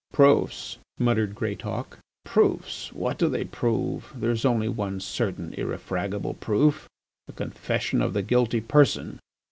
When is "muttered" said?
0.97-1.35